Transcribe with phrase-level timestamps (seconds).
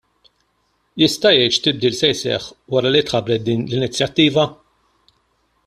[1.01, 4.51] Jista' jgħid x'tibdil se jseħħ wara li tħabbret din l-inizjattiva?